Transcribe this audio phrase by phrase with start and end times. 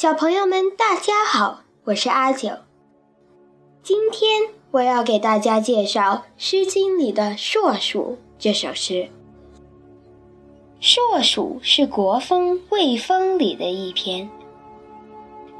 [0.00, 2.50] 小朋友们，大家好，我是阿九。
[3.82, 6.02] 今天我要给大家介绍
[6.36, 8.92] 《诗经》里的《硕鼠》这首诗。
[10.78, 14.30] 《硕鼠》是国风《卫风》里的一篇。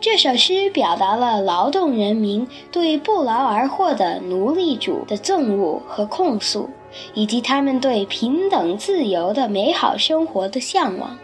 [0.00, 6.68] 这首诗表达了劳动人民对不劳而获的奴隶主的憎恶和控诉，
[7.14, 11.16] 以及他们对平等自由的美好生活的向往。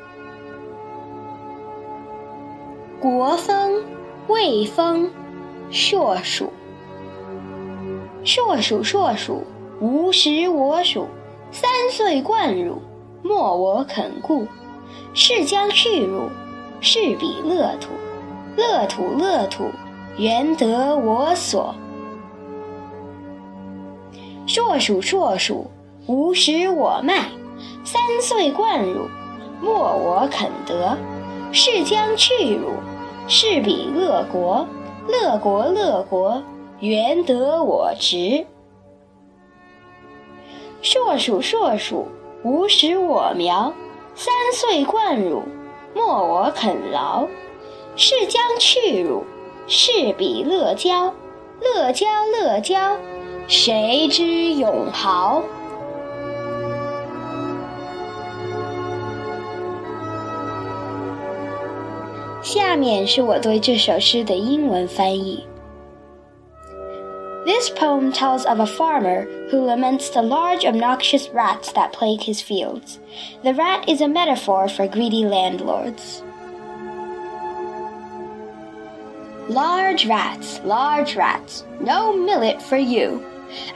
[3.01, 3.83] 国风，
[4.29, 5.11] 魏风，
[5.71, 6.53] 硕鼠。
[8.25, 9.43] 硕鼠，硕鼠，
[9.81, 11.07] 无食我黍。
[11.51, 12.83] 三岁贯汝，
[13.23, 14.47] 莫我肯顾。
[15.15, 16.29] 是将去汝，
[16.83, 17.89] 是彼乐土。
[18.59, 19.71] 乐土，乐土，
[20.19, 21.75] 原得我所。
[24.47, 25.71] 硕鼠，硕鼠，
[26.07, 27.31] 无食我麦。
[27.83, 29.09] 三岁贯汝，
[29.63, 30.99] 莫我肯得。
[31.53, 32.75] 是将去汝。
[33.29, 34.67] 是彼乐国，
[35.09, 36.43] 乐国乐国，
[36.81, 38.45] 原得我直。
[40.83, 42.09] 硕鼠硕鼠，
[42.43, 43.73] 无食我苗。
[44.15, 45.43] 三岁贯汝，
[45.95, 47.27] 莫我肯劳。
[47.97, 49.25] 是将去汝，
[49.67, 51.15] 是彼乐郊，
[51.61, 52.97] 乐郊乐郊，
[53.47, 55.43] 谁知永豪？
[62.42, 65.44] 下面是我对这首诗的英文翻译。
[67.46, 72.98] This poem tells of a farmer who laments the large obnoxious rats that plague his fields.
[73.44, 76.24] The rat is a metaphor for greedy landlords.
[79.48, 83.24] Large rats, large rats, no millet for you.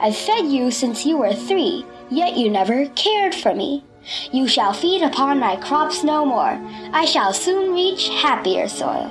[0.00, 3.84] I've fed you since you were three, yet you never cared for me.
[4.31, 6.59] You shall feed upon my crops no more.
[6.93, 9.07] I shall soon reach happier soil.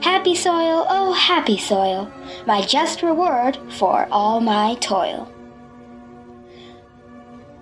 [0.00, 2.10] Happy soil, oh happy soil,
[2.46, 5.32] my just reward for all my toil.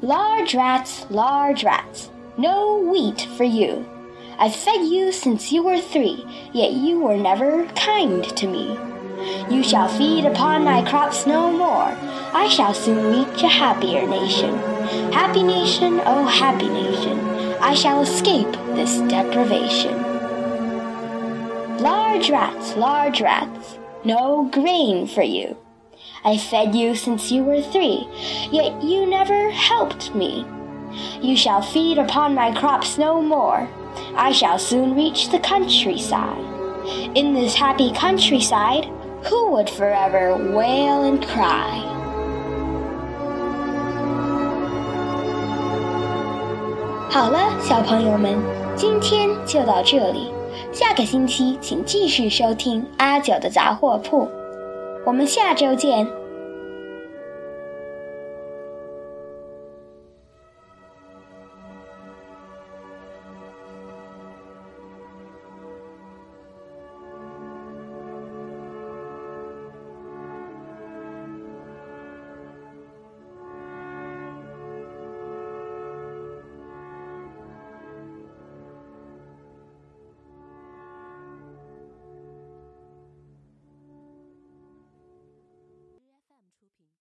[0.00, 3.87] Large rats, large rats, no wheat for you.
[4.38, 6.25] I've fed you since you were three,
[6.55, 8.78] yet you were never kind to me.
[9.50, 11.94] You shall feed upon my crops no more.
[12.32, 14.69] I shall soon reach a happier nation.
[15.12, 17.19] Happy nation, oh happy nation,
[17.61, 19.97] I shall escape this deprivation.
[21.78, 25.56] Large rats, large rats, no grain for you.
[26.25, 28.05] I fed you since you were three,
[28.50, 30.45] yet you never helped me.
[31.23, 33.69] You shall feed upon my crops no more.
[34.17, 36.45] I shall soon reach the countryside.
[37.15, 38.87] In this happy countryside,
[39.25, 41.90] who would forever wail and cry?
[47.12, 48.38] 好了，小朋友们，
[48.76, 50.32] 今天就到这里。
[50.71, 54.28] 下个星期请继续收听阿九的杂货铺，
[55.04, 56.06] 我们下周见。